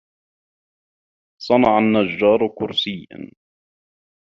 صَنْعَ 1.41 1.77
النَّجَّارُ 1.79 2.47
كُرْسِيًّا. 2.49 3.31